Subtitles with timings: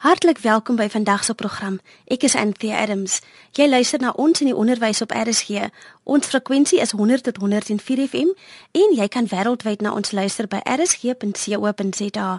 [0.00, 1.74] Hartlik welkom by vandag se program.
[2.08, 3.18] Ek is Anthea Adams.
[3.52, 5.66] Jy luister na ons in die onderwys op RSG.
[6.08, 8.30] Ons frekwensie is 100 tot 104 FM
[8.80, 12.30] en jy kan wêreldwyd na ons luister by rsg.co.za.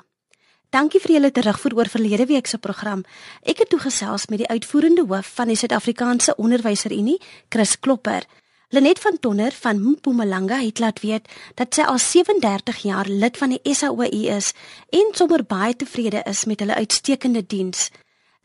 [0.73, 3.05] Dankie vir julle terugvoer oor verlede week se program.
[3.46, 7.19] Ek het toegesels met die uitvoerende hoof van die Suid-Afrikaanse Onderwyserunie,
[7.53, 8.25] Chris Klopper.
[8.74, 11.28] Lenet van Tonner van Mpumalanga het laat weet
[11.60, 14.54] dat sy al 37 jaar lid van die SAOI is
[14.96, 17.90] en sommer baie tevrede is met hulle uitstekende diens.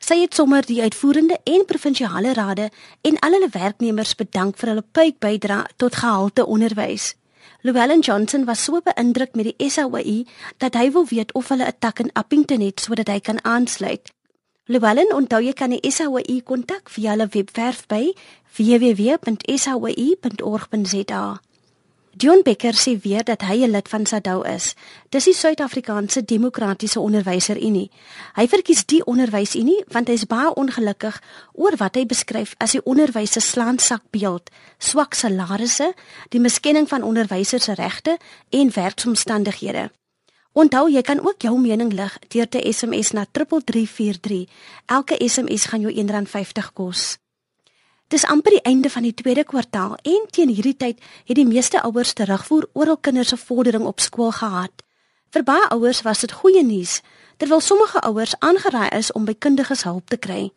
[0.03, 2.73] Sy het sommer die uitvoerende en provinsiale rade
[3.07, 7.13] en al hulle werknemers bedank vir hulle pyp bydra tot gehalte onderwys.
[7.63, 10.27] Llewellyn Johnson was so beïndruk met die SAOI
[10.59, 14.16] dat hy wil weet of hulle 'n tak in Appington het sodat hy kan aansluit.
[14.67, 18.11] Llewellyn, onthou jy kan die SAOI kontak via hulle webwerf by
[18.57, 19.61] www.saoi.org.za.
[22.19, 24.75] John Becker sê weer dat hy 'n lid van SADU is.
[25.11, 27.91] Dis die Suid-Afrikaanse Demokratiese Onderwyserunie.
[28.35, 31.23] Hy verkies die onderwysunie want hy is baie ongelukkig
[31.53, 35.95] oor wat hy beskryf as die onderwys se slaansakbeeld, swak salarisse,
[36.29, 38.19] die miskenning van onderwysers se regte
[38.51, 39.91] en werksomstandighede.
[40.57, 44.47] Onthou, jy kan ook jou mening lig deur te SMS na 3343.
[44.87, 47.19] Elke SMS gaan jou R1.50 kos.
[48.09, 51.83] Dis amper die einde van die tweede kwartaal en teen hierdie tyd het die meeste
[51.85, 54.73] ouers terugvoer oor hul kinders se vordering op skool gehad.
[55.35, 57.03] Vir baie ouers was dit goeie nuus,
[57.37, 60.53] terwyl sommige ouers aangeraai is om by kundiges hulp te kry.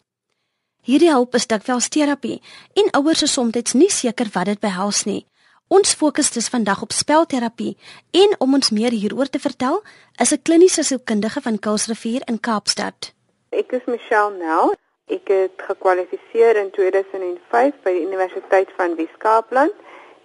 [0.87, 2.39] Hierdie hulp is dikwels terapie
[2.79, 5.25] en ouers is soms nie seker wat dit behels nie.
[5.69, 7.75] Ons fokus dus vandag op spelterapie
[8.11, 9.83] en om ons meer hieroor te vertel,
[10.17, 13.13] is 'n kliniese sielkundige van Kuilsrivier in Kaapstad.
[13.49, 14.73] Ek is Michelle Nel.
[15.05, 19.73] Ek het gekwalifiseer in 2005 by die Universiteit van Wes-Kaapland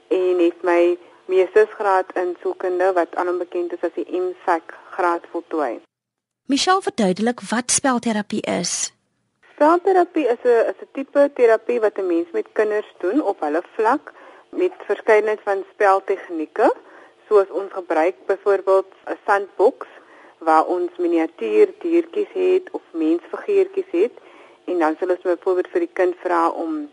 [0.08, 5.22] en het my meestersgraad in sielkunde wat aan hom bekend is as die MSc graad
[5.30, 5.80] voltooi.
[6.46, 8.92] Michelle verduidelik wat spelterapie is.
[9.54, 13.62] Spelterapie is 'n is 'n tipe terapie wat 'n mens met kinders doen op hulle
[13.76, 14.12] vlak
[14.56, 16.72] met verskeidenheid van speltegnieke
[17.28, 19.86] soos ons gebruik byvoorbeeld 'n sandboks
[20.38, 24.12] waar ons miniatuur diertjies het of mensfiguurtjies het
[24.64, 26.90] en dan sal ons byvoorbeeld vir die kind vra om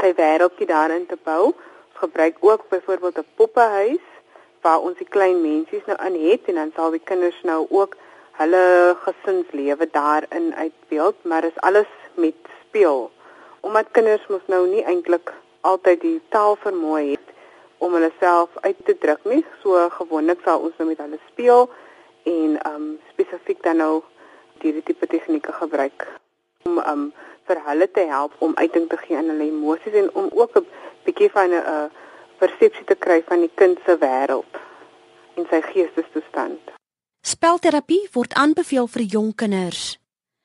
[0.00, 1.44] sy wêreldjie daarin te bou.
[1.44, 4.06] Ons gebruik ook byvoorbeeld 'n poppehuis
[4.60, 7.96] waar ons die klein mensies nou in het en dan sal die kinders nou ook
[8.32, 12.34] hulle gesinslewe daarin uitbeeld, maar dit is alles met
[12.66, 13.10] speel.
[13.60, 17.32] Omdat kinders mos nou nie eintlik altyd die taal vermoë het
[17.82, 19.42] om hulle self uit te druk nie.
[19.62, 21.68] So gewoonlik sal ons nou met hulle speel
[22.30, 24.02] en um spesifiek dan nou
[24.62, 26.06] hierdie tipe tegnieke gebruik
[26.68, 27.08] om um
[27.50, 30.66] vir hulle te help om uiting te gee aan hulle emosies en om ook 'n
[31.04, 31.88] bietjie van 'n uh,
[32.38, 34.52] persepsie te kry van die kind se wêreld
[35.34, 36.60] en sy geestestoestand.
[37.20, 40.01] Spelterapie word aanbeveel vir jong kinders.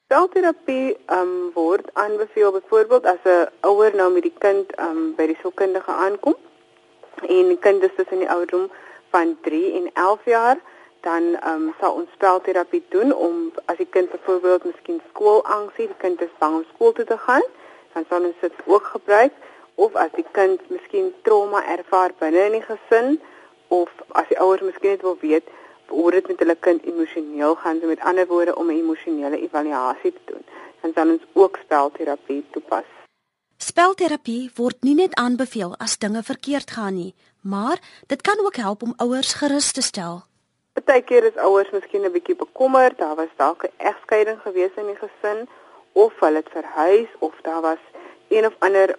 [0.07, 5.35] Spelterapie um, word aanbeveel byvoorbeeld as 'n ouer nou met die kind um, by die
[5.41, 6.35] sielkundige aankom.
[7.37, 8.71] En die kind is tussen die ouderdom
[9.11, 10.57] van 3 en 11 jaar,
[11.01, 16.01] dan um, sal ons spelterapie doen om as die kind byvoorbeeld miskien skoolangs het, die
[16.05, 17.43] kind is bang om skool toe te gaan,
[17.93, 19.33] dan sal ons dit ook gebruik.
[19.75, 23.19] Of as die kind miskien trauma ervaar binne in die gesin
[23.67, 25.51] of as die ouers miskien net wil weet
[25.87, 30.13] hoe dit met hulle kind emosioneel gaan, so met ander woorde om 'n emosionele evaluasie
[30.13, 30.45] te doen.
[30.81, 32.85] Dan sal ons ook spelterapie toepas.
[33.57, 38.83] Spelterapie word nie net aanbeveel as dinge verkeerd gaan nie, maar dit kan ook help
[38.83, 40.23] om ouers gerus te stel.
[40.73, 44.99] Partykeer is ouers miskien 'n bietjie bekommerd, daar was dalk 'n egskeiding gewees in die
[45.03, 45.47] gesin
[45.91, 47.81] of hulle het verhuis of daar was
[48.29, 48.95] een of ander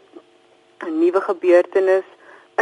[0.87, 2.09] 'n nuwe gebeurtenis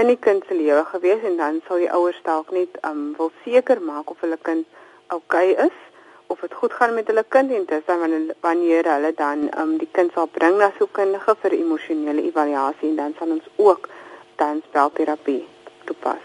[0.01, 3.31] in die kind se lewe gewees en dan sal die ouers dalk net um wil
[3.45, 4.67] seker maak of hulle kind
[5.15, 5.79] oukei okay is
[6.27, 8.03] of dit goed gaan met hulle kind en dis dan
[8.41, 13.15] wanneer hulle dan um die kind sal bring na sielkundige vir emosionele evaluasie en dan
[13.19, 13.89] sal ons ook
[14.37, 15.47] dan spelterapie
[15.85, 16.25] toepas.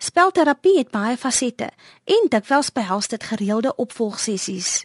[0.00, 1.70] Spelterapie het baie fasette
[2.04, 4.84] en dikwels behels dit gereelde opvolgsessies.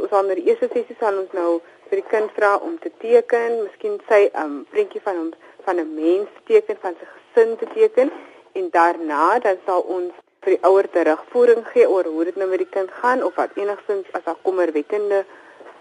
[0.00, 3.60] Ons aan die eerste sessie sal ons nou vir die kind vra om te teken,
[3.64, 5.34] miskien sy um prentjie van hom
[5.64, 8.10] van 'n mens teken van sy gesin te teken
[8.52, 12.58] en daarna dan sal ons vir die ouer terugvoering gee oor hoe dit nou met
[12.62, 15.24] die kind gaan of wat enigstens as daar kommerwekkende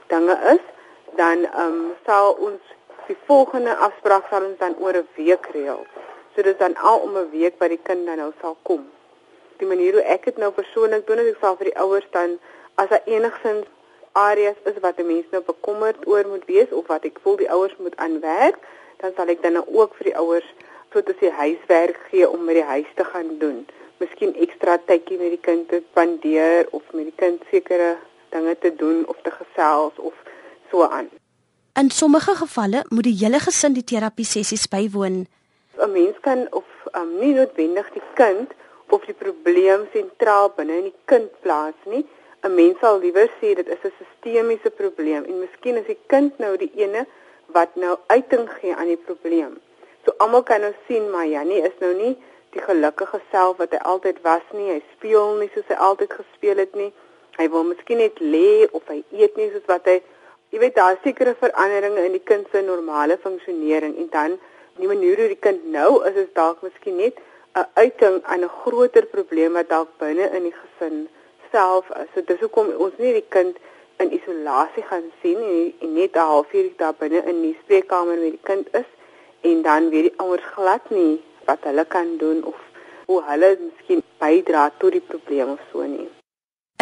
[0.07, 0.63] dinge is
[1.17, 2.73] dan ehm um, sal ons
[3.07, 5.85] die volgende afspraak sal ons dan oor 'n week reël.
[6.33, 8.89] So dit is dan al om 'n week by die kind dan nou sal kom.
[9.57, 12.39] Die manier hoe ek dit nou persoonlik doen is ek sal vir die ouers dan
[12.75, 13.65] as daar enigstens
[14.11, 17.51] areas is wat 'n mens nou bekommerd oor moet wees of wat ek voel die
[17.51, 18.57] ouers moet aanwerk,
[18.97, 20.49] dan sal ek dan ook vir die ouers
[20.94, 23.66] so te sê huiswerk gee om met die huis te gaan doen.
[23.98, 27.95] Miskien ekstra tydjie met die kind te spandeer of met die kind sekere
[28.34, 30.13] dinge te doen of te gesels of
[30.72, 31.10] so aan.
[31.80, 35.25] In sommige gevalle moet die hele gesin die terapie sessies bywoon.
[35.78, 38.54] 'n Mens kan of um, nie noodwendig die kind
[38.94, 42.06] of die probleem sentraal binne in die kind plaas nie.
[42.45, 46.38] 'n Mens sal liewer sê dit is 'n sistemiese probleem en miskien is die kind
[46.38, 47.06] nou die ene
[47.57, 49.57] wat nou uiting gee aan die probleem.
[50.05, 52.13] So almal kan nou sien maar Jannie is nou nie
[52.53, 54.69] die gelukkige self wat hy altyd was nie.
[54.75, 56.91] Hy speel nie soos hy altyd gespeel het nie.
[57.39, 60.01] Hy wil miskien net lê of hy eet nie soos wat hy
[60.53, 64.35] jy weet daar sekere veranderinge in die kind se normale funksionering en dan
[64.77, 67.17] die manier hoe die kind nou is is dalk miskien net
[67.56, 71.07] 'n uiting aan 'n groter probleem wat dalk binne in die gesin
[71.51, 72.09] self is.
[72.13, 73.57] So dis hoekom ons nie die kind
[73.97, 78.31] in isolasie gaan sien en, en net 'n halfuur daar binne in die spreekkamer met
[78.38, 78.89] die kind is
[79.44, 82.60] en dan weer die ouers glad nie wat hulle kan doen of
[83.06, 86.07] hoe hulle miskien bydra tot die probleem of so nie.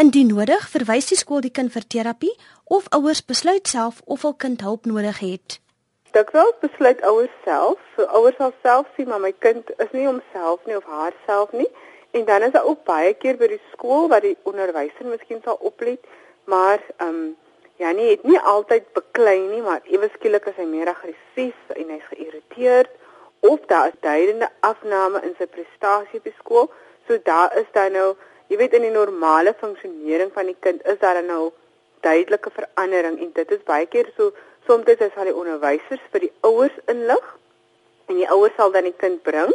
[0.02, 2.34] Indien nodig, verwys die skool die kind vir terapie
[2.66, 5.60] of ouers besluit self of hul kind hulp nodig het.
[6.16, 10.66] Dikwels besluit ouers self, so ouers sal self sien maar my kind is nie homself
[10.68, 11.70] nie of haarself nie
[12.12, 15.60] en dan is daar ook baie keer by die skool waar die onderwyser miskien sal
[15.72, 16.02] oplet,
[16.46, 17.30] maar ehm um,
[17.82, 21.94] ja nie het nie altyd beklei nie, maar ewe skielik is hy meer aggressief en
[21.96, 22.92] hy's geïrriteerd
[23.52, 26.70] of daar is duidende afname in sy prestasie op die skool.
[27.08, 28.12] So daar is dan nou,
[28.54, 31.50] jy weet in die normale funksionering van die kind is daar nou
[32.06, 34.32] duidelike verandering en dit is baie keer so
[34.68, 37.28] soms is al die onderwysers vir die ouers inlig
[38.10, 39.54] en die ouers sal dan die kind bring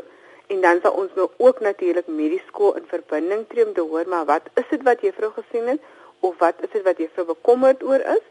[0.54, 3.84] en dan sal ons nou ook natuurlik met die skool in verbinding tree om te
[3.90, 5.90] hoor maar wat is dit wat juffrou gesien het
[6.20, 8.24] of wat is dit wat juffrou bekommerd oor is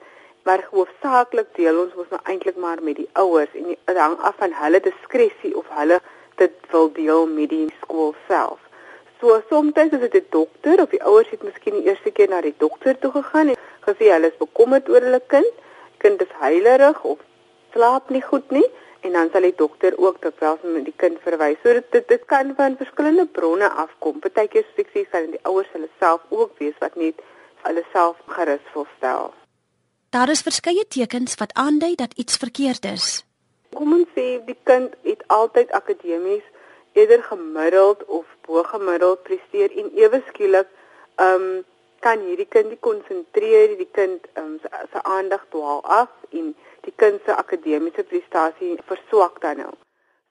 [0.45, 4.35] maar hoofsaaklik deel ons mos nou eintlik maar met die ouers en dit hang af
[4.41, 5.97] van hulle diskresie of hulle
[6.41, 8.59] dit wil deel met die skool self.
[9.19, 12.41] So soms is dit 'n dokter of die ouers het miskien die eerste keer na
[12.41, 13.57] die dokter toe gegaan en
[13.87, 15.53] gesê hulle is bekommerd oor hulle kind.
[15.97, 17.17] Kind is huilerig of
[17.73, 21.57] slaap nie goed nie en dan sal die dokter ook dikwels met die kind verwys.
[21.63, 24.19] So dit, dit dit kan van verskillende bronne afkom.
[24.19, 27.21] Partykeer soos ek sê, kan die ouers hulle self ook wees wat net
[27.67, 29.33] hulle self gerus wil stel.
[30.15, 33.07] Daar is verskeie tekens wat aandui dat iets verkeerd is.
[33.75, 36.45] Kom ons sê die kind het altyd akademies
[36.95, 40.69] eerder gemiddeld of bo gemiddeld presteer en ewe skielik
[41.15, 41.63] ehm um,
[42.05, 44.59] kan hierdie kind nie konsentreer, die kind ehm um,
[44.93, 46.53] se aandag dwaal af en
[46.85, 49.73] die kind se akademiese prestasie verswak dan nou.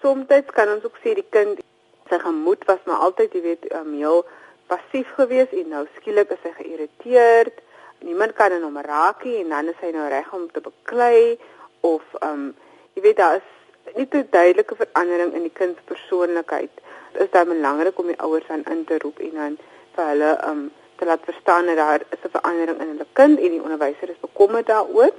[0.02, 1.60] Soms kan ons ook sê die kind
[2.08, 4.24] sy gemoed was maar altyd, jy weet, um, heel
[4.66, 7.62] passief geweest en nou skielik is hy geïrriteerd
[8.04, 11.38] niemand kan hom raak nie en dan is hy nou reg om te beklei
[11.80, 12.54] of ehm um,
[12.94, 13.50] jy weet daar is
[13.96, 16.70] nie 'n duidelike verandering in die kind se persoonlikheid.
[17.12, 19.58] Dit is dan belangrik om die ouers aan in te roep en dan
[19.94, 23.38] vir hulle ehm um, te laat verstaan dat daar is 'n verandering in hulle kind
[23.38, 25.12] en die onderwyser is bekommerd daaroor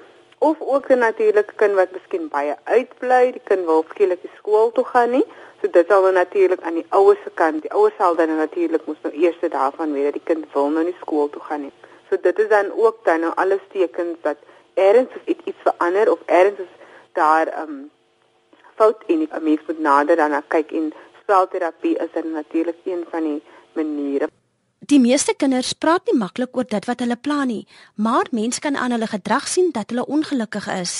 [0.49, 4.71] of ook 'n natuurlike kind wat miskien baie uitbly, die kind wil skielik die skool
[4.71, 5.25] toe gaan nie.
[5.61, 8.85] So dit sal dan natuurlik aan die ouers se kant, die ouers sal dan natuurlik
[8.85, 11.71] moet nou eers daarvan weet dat die kind wil nou nie skool toe gaan nie.
[12.09, 14.37] So dit is dan ook dan nou alles tekens dat
[14.73, 16.73] eers is iets, iets verander of eers is
[17.11, 17.83] daar 'n um, ehm,
[18.75, 23.23] fout in 'n mens moet nader daarna kyk en spelterapie is dan natuurlik een van
[23.23, 23.43] die
[23.73, 24.27] maniere.
[24.83, 27.63] Die meeste kinders praat nie maklik oor dit wat hulle plan nie,
[27.95, 30.93] maar mense kan aan hulle gedrag sien dat hulle ongelukkig is.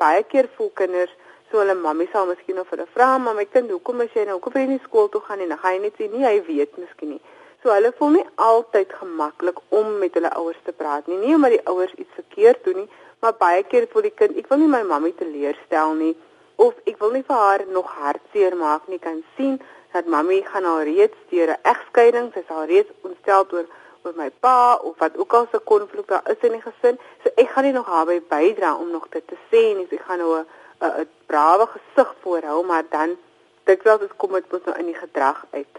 [0.00, 1.12] Baie keer voel kinders
[1.50, 4.38] so hulle mammie sal miskien of hulle vra, "Maar my kind, hoekom as jy nou
[4.38, 6.78] hoekom jy nie skool toe gaan nie?" Dan gaan jy net sê, "Nee, hy weet
[6.78, 7.20] miskien nie."
[7.62, 11.16] So hulle voel nie altyd gemaklik om met hulle ouers te praat nie.
[11.16, 12.88] Nie omdat die ouers iets verkeerd doen nie,
[13.20, 16.16] maar baie keer voel die kind, ek wil nie my mammie teleurstel nie
[16.56, 18.98] of ek wil nie vir haar nog hartseer maak nie.
[18.98, 19.60] Kan sien
[19.92, 23.66] dat mammie gaan al reeds deur 'n egskeiding, sy is al reeds ontstel oor
[24.02, 26.98] oor my pa of wat ook al se konflik daar is in die gesin.
[27.22, 29.86] So ek gaan nie nog daarby bydra om nog dit te sê nie.
[29.88, 30.46] So ek gaan nou 'n
[30.80, 33.16] 'n brawe gesig voorhou, maar dan
[33.64, 35.74] dit wel dit kom dit moet nou in die gedrag uit.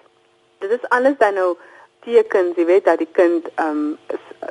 [0.60, 1.58] Dit is alles dan nou
[2.00, 3.98] tekens, jy weet dat die kind ehm um,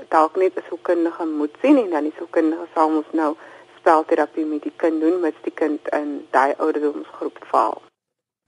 [0.09, 3.37] dalk net 'n sielkundige moet sien en dan die sielkundige sal ons nou
[3.79, 7.88] spelterapie met die kind doen met die kind in daai ouderdomsgroep val.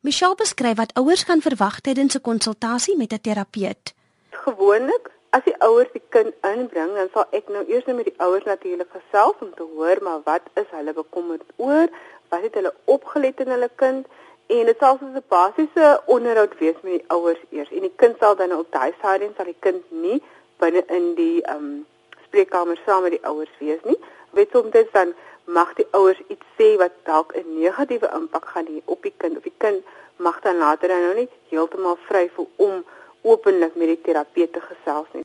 [0.01, 3.95] Michelle beskryf wat ouers kan verwag tydens 'n konsultasie met 'n terapeut.
[4.31, 8.21] Gewoonlik as die ouers die kind inbring, dan sal ek nou eers net met die
[8.21, 11.89] ouers natuurlik gesels om te hoor maar wat is hulle bekommerd oor,
[12.29, 14.07] wat het hulle opgelet in hulle kind
[14.51, 17.71] En dit sal soos 'n basiese onderhoud wees met die ouers eers.
[17.71, 20.23] En die kind sal dan op daai stadium sal die kind nie
[20.59, 21.87] binne in die ehm um,
[22.27, 23.99] spreekkamer saam met die ouers wees nie.
[24.31, 28.67] Weet soms dit dan mag die ouers iets sê wat dalk 'n negatiewe impak gaan
[28.67, 29.85] hê op die kind of die kind
[30.17, 32.85] mag dan later dan nou nie heeltemal vry voel om
[33.23, 35.25] openlik met die terapeut te gesels nie.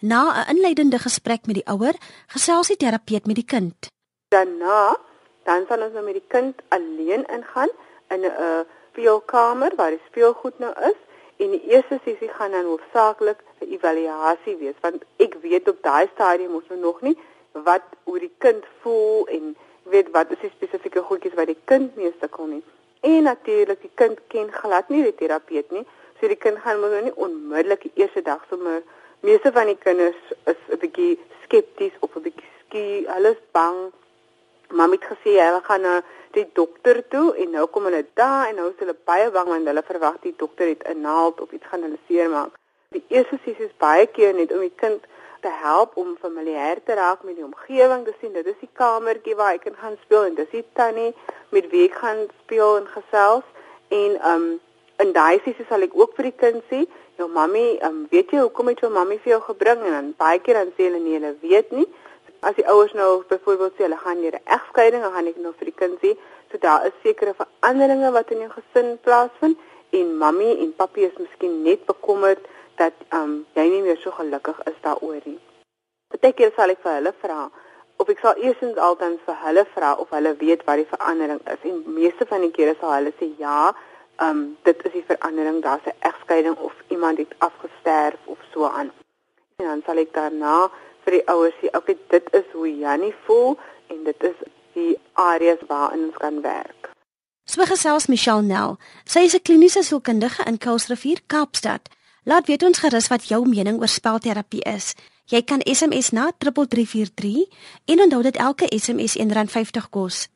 [0.00, 1.94] Na 'n inleidende gesprek met die ouer,
[2.26, 3.88] gesels die terapeut met die kind.
[4.28, 4.96] Daarna
[5.44, 7.70] dan sal ons nou met die kind alleen ingaan
[8.08, 10.98] in 'n uh, speelkamer waar die speelgoed nou is
[11.36, 16.08] en die eerste sessie gaan dan hoofsaaklik 'n evaluasie wees want ek weet op daai
[16.14, 17.18] stadium ons nog nie
[17.52, 19.56] wat oor die kind voel en
[19.90, 22.62] weet wat is die spesifieke goedjies wat die kind mee sukkel nie.
[23.00, 25.86] En natuurlik die kind ken glad nie die terapeut nie.
[26.20, 28.82] So die kind gaan mos nou nie onmiddellik die eerste dag sommer
[29.20, 33.92] meeste van die kinders is 'n bietjie skepties of 'n bietjie skie, hulle is bang.
[34.68, 36.02] Mamma het gesê hulle gaan na
[36.36, 39.66] die dokter toe en nou kom hulle daar en nou is hulle baie bang want
[39.66, 42.52] hulle verwag die dokter het 'n naald of iets gaan hulle seermaak.
[42.90, 45.04] Die eerste sessie is baie keer net om die kind
[45.40, 48.32] te help om familier te raak met die omgewing te sien.
[48.32, 51.12] Dit is die kamertjie waar ek kan gaan speel en dis die tannie
[51.54, 53.46] met wie ek gaan speel en gesels
[54.00, 54.50] en um
[55.00, 56.84] in daai sessie sal ek ook vir die kind sê,
[57.16, 60.38] "Jou mammy, um weet jy hoekom het jou mammy vir jou gebring?" en dan baie
[60.38, 61.88] keer dan sê hulle nee, hulle weet nie.
[62.42, 65.52] As die ouers nou byvoorbeeld sê hulle gaan deur 'n egskeiding, dan gaan ek nou
[65.58, 66.16] vir die kind sê,
[66.50, 69.56] "So daar is sekere veranderinge wat in jou gesin plaasvind
[69.90, 72.38] en mammy en papi is miskien net bekommerd
[72.82, 75.38] dat um jy nie meer so gelukkig is daaroor nie.
[76.12, 77.40] Partykeer sal ek vir hulle vra
[78.00, 81.66] of ek sal eersins altyd vir hulle vra of hulle weet wat die verandering is
[81.70, 83.72] en meeste van die kere sal hulle sê ja,
[84.26, 88.90] um dit is die verandering, daar's 'n egskeiding of iemand het afgesterf of so aan.
[89.56, 90.70] En dan sal ek daarna
[91.04, 93.58] vir die ouers sê, okay, dit is hoe Jannie voel
[93.88, 94.38] en dit is
[94.74, 96.90] die areas waarin ons kan werk.
[97.44, 98.78] So gesels Michelle Nel.
[99.04, 101.88] Sy is 'n kliniese sielkundige in Kuilsrivier, Kaapstad.
[102.24, 104.92] Laat weet ons gerus wat jou mening oor spelterapie is.
[105.30, 107.46] Jy kan SMS na 3343
[107.84, 110.26] en onthou dat elke SMS R1.50 kos.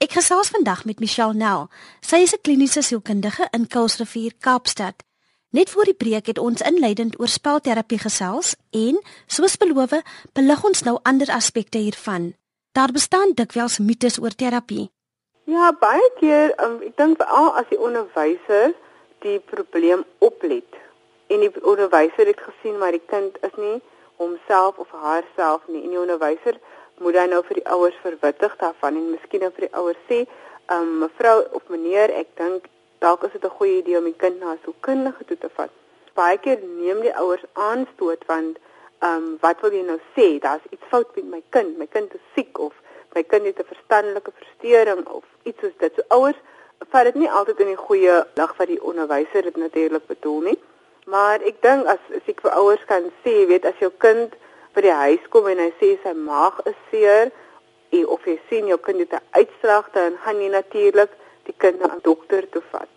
[0.00, 1.68] Ek gesels vandag met Michelle Nel.
[2.00, 5.04] Sy is 'n kliniese sielkundige in Kuilsrivier, Kaapstad.
[5.50, 10.82] Net voor die breek het ons inleidend oor spelterapie gesels en, soos beloof, belig ons
[10.82, 12.34] nou ander aspekte hiervan.
[12.72, 14.90] Daar bestaan dikwels mites oor terapie.
[15.44, 18.74] Ja, baie keer, um, ek dink veral as die onderwyser
[19.20, 20.83] die probleem oplet
[21.26, 23.80] en die onderwyser het gesien maar die kind is nie
[24.16, 25.82] homself of haarself nie.
[25.82, 26.58] En die onderwyser
[26.98, 30.20] moet dan nou vir die ouers verwittig daarvan en miskien dan vir die ouers sê
[30.70, 32.68] um, mevrou of meneer ek dink
[33.04, 35.70] dalk is dit 'n goeie idee om die kind na 'n sielkundige toe te vat.
[36.14, 38.58] Baie keer neem die ouers aanstoot want
[39.02, 40.38] um, wat wil jy nou sê?
[40.38, 41.78] Daar's iets fout met my kind.
[41.78, 42.72] My kind is siek of
[43.14, 45.92] my kind het 'n verstandelike verstoring of iets soos dit.
[45.94, 46.38] So ouers
[46.90, 50.58] vat dit nie altyd in die goeie lig wat die onderwyser dit natuurlik bedoel nie
[51.04, 54.32] Maar ek dink as as ek vir ouers kan sê, weet as jou kind
[54.74, 57.30] by die huis kom en hy sê sy maag is seer
[57.94, 61.12] en of jy sien jou kind het 'n uitslag dan gaan jy natuurlik
[61.46, 62.88] die kind na 'n dokter toe vat.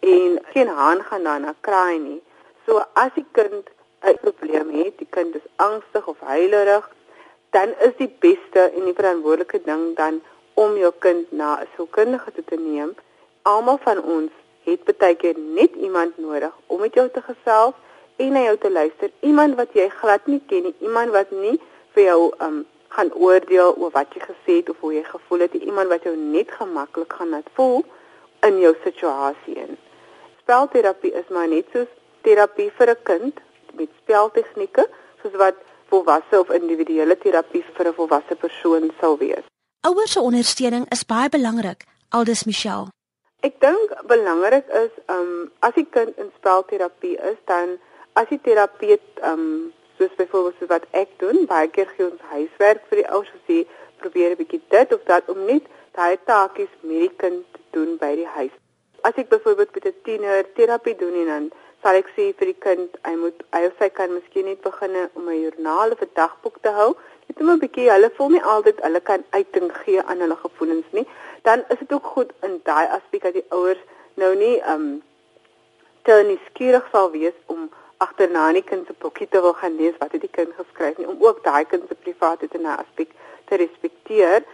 [0.00, 2.22] En geen haan gaan dan na kraai nie.
[2.66, 3.70] So as die kind
[4.02, 6.90] 'n probleem het, die kind is angstig of huilerig,
[7.50, 10.22] dan is die beste en die verantwoordelike ding dan
[10.54, 12.94] om jou kind na 'n sielkundige toe te neem.
[13.42, 14.32] Almal van ons
[14.64, 17.74] het baie keer net iemand nodig om met jou te gesels
[18.16, 19.10] en na jou te luister.
[19.20, 21.58] Iemand wat jy glad nie ken nie, iemand wat nie
[21.94, 25.54] vir jou um gaan oordeel oor wat jy gesê het of hoe jy gevoel het,
[25.54, 27.82] iemand wat jou net gemaklik gaan laat voel
[28.46, 29.78] in jou situasie in.
[30.44, 31.90] Spelterapie is maar net soos
[32.22, 33.40] terapie vir 'n kind
[33.74, 34.86] met speltegnieke,
[35.22, 35.56] soos wat
[35.90, 39.44] volwasse of individuele terapie vir 'n volwasse persoon sou wees.
[39.80, 42.88] Ouers se ondersteuning is baie belangrik, aldus Michelle.
[43.44, 45.32] Ek dink belangrik is um
[45.66, 47.74] as die kind in spelterapie is dan
[48.20, 52.86] as die terapeut um soos byvoorbeeld so wat ek doen, baie keer gee ons huiswerk
[52.88, 53.58] vir die ouers as jy
[54.00, 57.96] probeer 'n bietjie dit of dat om net daai taakies met die kind te doen
[58.00, 58.54] by die huis.
[59.04, 61.50] As ek byvoorbeeld met 'n tiener terapie doen en dan
[61.84, 64.96] sal ek sê vir die kind, hy moet hy of sy kan miskien net begin
[65.14, 66.96] om 'n joernaal of 'n dagboek te hou.
[67.28, 70.90] Net om 'n bietjie, hulle voel nie altyd hulle kan uiting gee aan hulle gevoelens
[70.92, 71.06] nie
[71.44, 73.80] dan is dit ook goed in daai aspek dat die ouers
[74.14, 74.86] nou nie um
[76.08, 77.66] te nuuskierig sal wees om
[78.06, 81.20] agterna die kind se boekie te wil gaan lees wat die kind geskryf nie om
[81.26, 83.12] ook daai kind se privaatheid in 'n aspek
[83.50, 84.44] te respekteer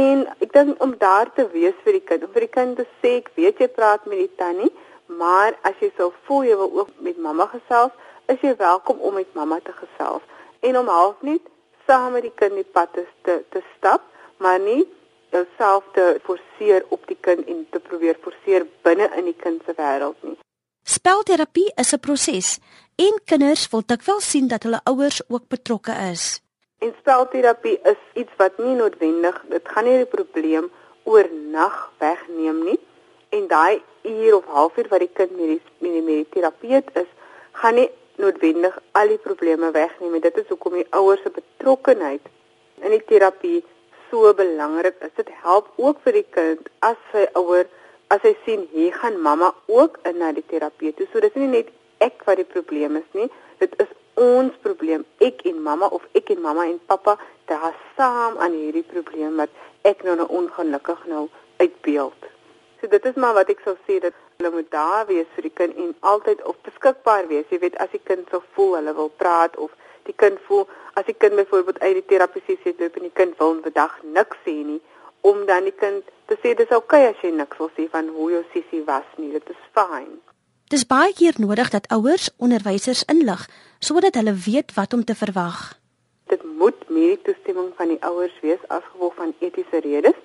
[0.00, 2.86] en ek dink om daar te wees vir die kind om vir die kind te
[3.02, 4.72] sê ek weet jy praat met die tannie
[5.18, 7.92] maar as jy sou voel jy wil ook met mamma gesels
[8.26, 10.22] is jy welkom om met mamma te gesels
[10.60, 11.42] en om half net
[11.86, 14.06] saam met die kind die pad te te stap
[14.38, 14.86] maar nie
[15.30, 19.74] jouself te forceer op die kind en te probeer forceer binne in die kind se
[19.78, 20.36] wêreld nie.
[20.82, 22.58] Spelterapie is 'n proses
[22.96, 26.42] en kinders wil dikwels sien dat hulle ouers ook betrokke is.
[26.78, 30.70] En spelterapie is iets wat nie noodwendig, dit gaan nie die probleem
[31.02, 32.80] oornag wegneem nie.
[33.30, 37.10] En daai uur of halfuur wat die kind met die met die, die terapeut is,
[37.52, 37.88] gaan nie
[38.20, 40.22] noodwendig al die probleme wegneem nie.
[40.24, 42.26] Dit is hoekom die ouers se betrokkeheid
[42.80, 43.60] in die terapie
[44.10, 45.14] so belangrik is.
[45.16, 47.68] Dit help ook vir die kind as sy ouer
[48.10, 51.06] as hy sien hier gaan mamma ook in na die terapie toe.
[51.12, 51.70] So dis nie net
[52.02, 53.28] ek wat die probleem is nie.
[53.62, 55.04] Dit is ons probleem.
[55.22, 57.16] Ek en mamma of ek en mamma en pappa
[57.50, 59.54] dra saam aan hierdie probleem wat
[59.86, 61.28] ek nou nou ongelukkig nou
[61.62, 62.30] uitbeeld.
[62.80, 65.56] So dit is maar wat ek sou sê dat hulle moet daar wees vir die
[65.60, 67.48] kind en altyd op beskikbaar wees.
[67.52, 69.74] Jy weet as die kind sou voel hulle wil praat of
[70.08, 70.64] die kind voel
[70.96, 74.40] as die kind byvoorbeeld uit die terapie sessie loop en die kind wil vandag niks
[74.46, 74.80] sê nie
[75.20, 78.08] om dan die kind te sê dis oukei okay as jy niks wil sê van
[78.16, 79.32] hoe jou sessie was nie.
[79.36, 80.16] Dit is fyn.
[80.72, 83.44] Dis baie keer nodig dat ouers onderwysers inlig
[83.84, 85.74] sodat hulle weet wat om te verwag.
[86.32, 90.16] Dit moet meer toestemming van die ouers wees as gevolg van etiese redes.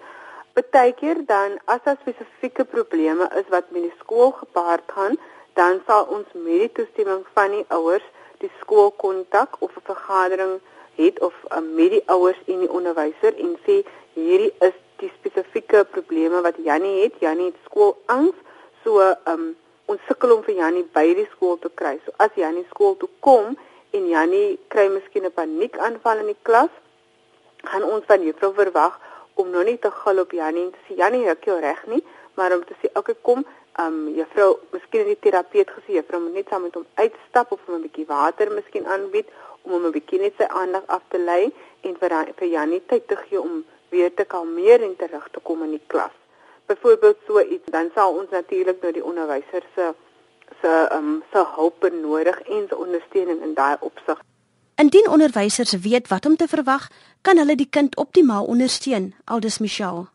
[0.55, 5.17] Partykeer dan as daar spesifieke probleme is wat met die skool gepaard gaan,
[5.53, 8.05] dan sal ons met die toestemming van die ouers
[8.39, 10.53] die skool kontak of 'n vergadering
[10.95, 13.75] het of uh, met die ouers en die onderwyser en sê
[14.13, 17.19] hierdie is die spesifieke probleme wat Jannie het.
[17.19, 18.37] Jannie het skoolangs.
[18.83, 21.99] So, um, ons sukkel om vir Jannie by die skool te kry.
[22.05, 23.57] So as Jannie skool toe kom
[23.91, 26.71] en Jannie kry miskien 'n paniekaanval in die klas,
[27.63, 28.99] gaan ons van juffrou verwag
[29.41, 32.01] om nou nie te gil op Jannie en te sê Jannie, ek jou reg nie,
[32.39, 36.21] maar om te sê okay, kom, ehm um, juffrou, miskien het die terapeut gesê juffrou
[36.23, 39.31] moet net saam met hom uitstap of hom 'n bietjie water miskien aanbied
[39.63, 41.51] om hom 'n bietjie net sy aandag af te lei
[41.81, 45.63] en vir vir Jannie tyd te gee om weer te kalmeer en terug te kom
[45.63, 46.15] in die klas
[46.65, 49.93] byvoorbeeld so iets, dan sal ons natuurlik nou die onderwyser se
[50.61, 54.19] se ehm um, se hulp benodig en se ondersteuning in daai opsig.
[54.75, 56.89] Indien onderwysers weet wat om te verwag,
[57.21, 60.07] kan hulle die kind optimaal ondersteun, aldus Michelle.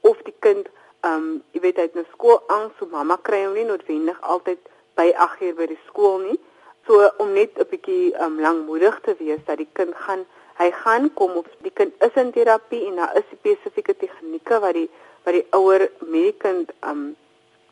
[0.00, 0.66] Of die kind
[1.06, 4.58] ehm um, jy weet uit 'n skool aan so mamma kry hom nie noodwendig altyd
[4.98, 6.40] by 8 uur by die skool nie.
[6.86, 10.26] So om net 'n bietjie ehm um, lankmoedig te wees dat die kind gaan
[10.58, 14.74] hy gaan kom of die kind is in terapie en daar is spesifieke tegnieke wat
[14.74, 14.90] die
[15.24, 17.16] wat die ouer met die kind um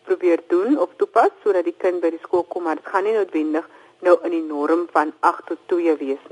[0.04, 3.16] probeer doen of toepas sodat die kind by die skool kom maar dit gaan nie
[3.16, 3.66] noodwendig
[4.00, 6.24] nou in die norm van 8 tot 2 wees.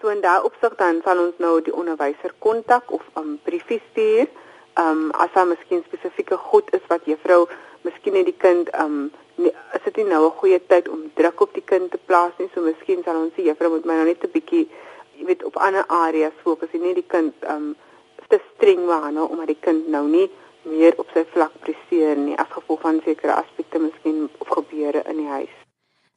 [0.00, 3.82] So in daai opsig dan sal ons nou die onderwyser kontak of 'n um, briefie
[3.90, 4.26] stuur
[4.78, 7.48] um as daar miskien spesifieke goed is wat juffrou
[7.80, 11.40] miskien net die kind um nie, is dit nie nou 'n goeie tyd om druk
[11.40, 14.04] op die kind te plaas nie so miskien sal ons sê juffrou moet my nou
[14.04, 14.68] net 'n bietjie
[15.16, 17.76] jy weet op ander areas fokus nie die kind um
[18.28, 20.30] te streng behandel omdat die kind nou nie
[20.62, 25.16] meer op sy vlak presteer nie as gevolg van sekere aspekte miskien of gebeure in
[25.16, 25.61] die huis.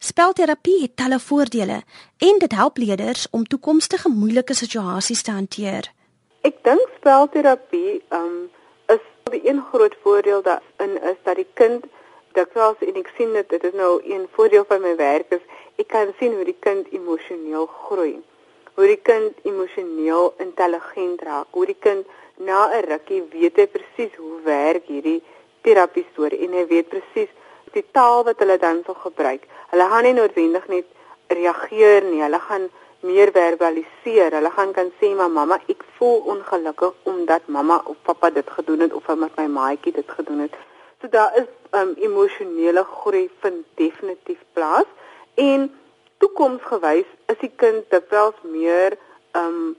[0.06, 1.80] Spelterapie het talle voordele
[2.18, 5.88] en dit help leerders om toekomstige moeilike situasies te hanteer.
[6.46, 8.36] Ek dink spelterapie um
[8.94, 9.02] is
[9.34, 11.88] die een groot voordeel daarin is dat die kind
[12.38, 15.42] dikwels en ek sien dit dit is nou een voordeel van my werk is
[15.82, 18.20] ek kan sien hoe die kind emosioneel groei
[18.76, 22.06] hoe die kind emosioneel intelligent raak, hoe die kind
[22.38, 25.24] na 'n rukkie weet hy presies hoe werk hierdie
[25.64, 27.34] terapie storie en hy weet presies
[27.76, 29.44] die taal wat hulle dan sal gebruik.
[29.72, 30.86] Hulle gaan nie noodwendig net
[31.28, 32.70] reageer nie, hulle gaan
[33.06, 34.34] meer verbaliseer.
[34.38, 38.94] Hulle gaan kan sê mamma, ek voel ongelukkig omdat mamma of pappa dit gedoen het
[38.94, 40.56] of omdat my maatjie dit gedoen het.
[41.02, 44.88] So daar is um, emosionele groei vind definitief plaas
[45.36, 45.70] en
[46.18, 48.98] toekomsgewys is die kind dikwels meer
[49.32, 49.76] ehm um,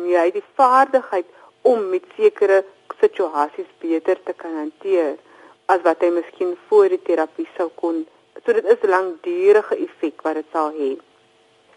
[0.00, 1.26] meer die vaardigheid
[1.68, 2.62] om met sekere
[3.00, 5.18] situasies beter te kan hanteer
[5.66, 8.02] as wat hy miskien voor die terapie sou kon.
[8.44, 10.98] So dit is 'n langdurige effek wat dit sal hê.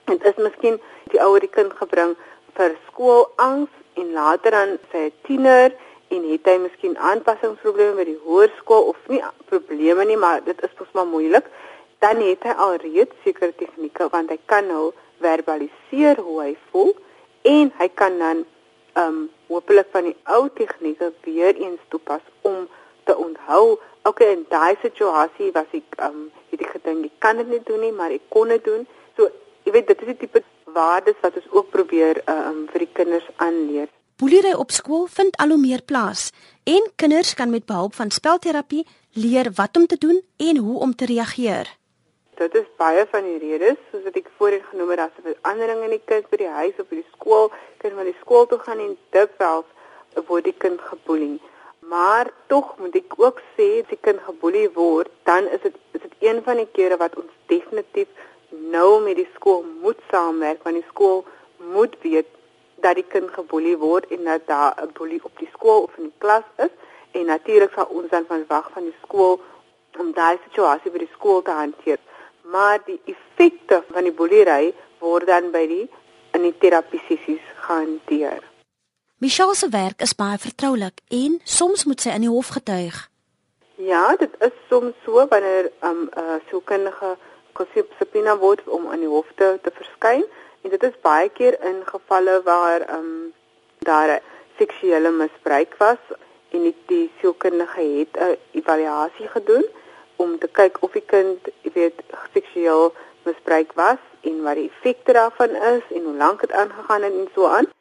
[0.05, 0.79] Dit is miskien
[1.11, 2.15] die ouer die kind gebring
[2.53, 5.73] vir skoolangs en later dan sy tiener
[6.07, 10.73] en het hy miskien aanpassingsprobleme by die hoërskool of nie probleme nie, maar dit is
[10.79, 11.45] mos maar moeilik
[11.99, 14.91] dan het hy al reeds sekere tegnieke want hy kan nou
[15.23, 16.91] verbaliseer hoe hy voel
[17.51, 18.43] en hy kan dan
[18.95, 22.67] ehm um, hopelik van die ou tegnieke weer eens toepas om
[23.05, 23.77] te onthou
[24.09, 27.61] okay in daai situasie was ek ehm um, het ek gedink ek kan dit nie
[27.67, 28.87] doen nie maar ek kon dit doen.
[29.17, 29.29] So
[29.65, 30.43] jy weet dit is die tipe
[30.75, 33.87] waardes wat ons ook probeer ehm um, vir die kinders aanleer.
[34.15, 36.29] Boelery op skool vind al hoe meer plaas
[36.63, 40.95] en kinders kan met behulp van spelterapie leer wat om te doen en hoe om
[40.95, 41.67] te reageer.
[42.35, 45.83] Dit is baie van die redes soos wat ek voorheen genoem het as 'n verandering
[45.83, 47.51] in die kind by die huis of by die skool,
[47.83, 49.69] kind van die skool toe gaan en dikwels
[50.27, 51.39] word die kind geboelie.
[51.89, 56.01] Maar tog moet ek ook sê as die kind geboelie word, dan is dit is
[56.01, 58.07] dit een van die kere wat ons definitief
[58.73, 61.25] nou met die skool moet saamwerk want die skool
[61.75, 62.31] moet weet
[62.85, 66.09] dat die kind geboelie word en dat daar 'n boelie op die skool of in
[66.09, 66.73] die klas is.
[67.11, 69.41] En natuurlik sal ons dan van wag van die skool
[69.99, 71.99] om daai situasie by die skool te hanteer.
[72.41, 75.89] Maar die effekte van die boelery word dan by die
[76.31, 78.54] in die terapie sessies gehanteer.
[79.17, 82.97] Michelle se werk is baie vertroulik en soms moet sy in die hof getuig.
[83.79, 87.15] Ja, dit is soms so wanneer 'n um, uh, sielkundige
[87.53, 90.25] gesubpoena word om aan die hof te, te verskyn
[90.61, 93.31] en dit is baie keer in gevalle waar um,
[93.87, 94.19] daar
[94.57, 96.03] seksuele misbruik was
[96.51, 99.65] en die, die sielkundige het 'n evaluasie gedoen
[100.15, 102.01] om te kyk of die kind, jy weet,
[102.33, 107.13] seksueel misbruik was en wat die effekte daarvan is en hoe lank dit aangegaan het
[107.13, 107.74] en so aan.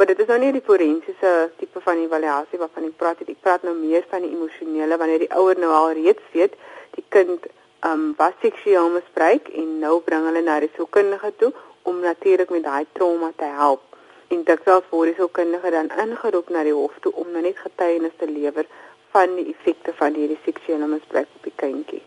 [0.00, 3.34] Maar dit is nou nie die forensiese tipe van evaluasie waarvan ek praat nie.
[3.34, 6.54] Ek praat nou meer van die emosionele wanneer die ouer nou al reeds weet
[6.94, 7.44] die kind
[7.84, 11.50] um was seksueel misbruik en nou bring hulle na die sielkundige toe
[11.92, 13.84] om natuurlik met daai trauma te help.
[14.32, 17.60] En dit selfs word die sielkundige dan ingeroep na die hof toe om nou net
[17.60, 18.72] getuienis te lewer
[19.12, 22.00] van die effekte van hierdie seksuele misbruik op die kindjie.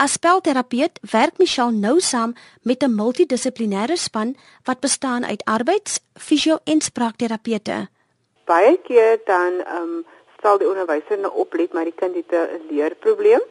[0.00, 2.32] As spelterapeut werk Michelle nou saam
[2.68, 7.88] met 'n multidissiplinêre span wat bestaan uit arbeids-, fisio- en spraakterapeute.
[8.44, 10.06] Baie keer dan ehm um,
[10.38, 13.42] stel die onderwyser nou oplet maar die kind het 'n leerprobleem.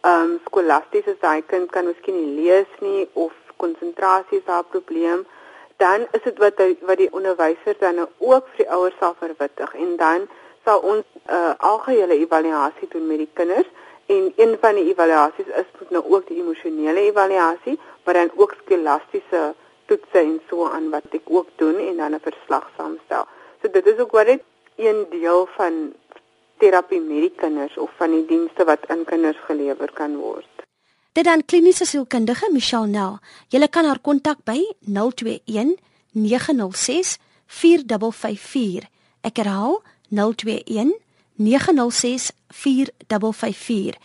[0.00, 4.62] Ehm um, skolasties is daai kind kan miskien nie lees nie of konsentrasie is daar
[4.62, 5.26] 'n probleem.
[5.76, 9.14] Dan is dit wat die, wat die onderwyser dan nou ook vir die ouers sal
[9.18, 10.28] verwittig en dan
[10.64, 13.68] sal ons 'n uh, algehele evaluasie doen met die kinders
[14.14, 19.54] en een van die evaluasies is nou ook die emosionele evaluasie, maar dan ook skolastiese
[19.86, 23.24] toetse en so aan wat ek ook doen en dan 'n verslag saamstel.
[23.60, 24.42] So dit is ook wat dit
[24.76, 25.92] een deel van
[26.58, 30.48] terapie met die kinders of van die dienste wat aan kinders gelewer kan word.
[31.12, 33.18] Dit dan kliniese sielkundige Michelle Nel.
[33.48, 35.76] Jy kan haar kontak by 021
[36.12, 38.88] 906 4554.
[39.20, 41.09] Ek herhaal 021
[41.40, 43.96] 906 4554.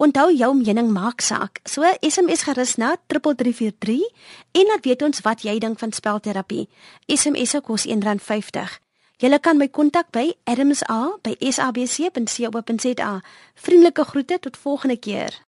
[0.00, 1.60] Onthou jou mening maak saak.
[1.64, 4.12] So SMS gerus na 3343
[4.52, 6.68] en laat weet ons wat jy dink van spelterapie.
[7.06, 8.80] SMS kos R1.50.
[9.20, 13.12] Jy kan my kontak by adamsa@sabc.co.za.
[13.54, 15.38] Vriendelike groete tot volgende keer.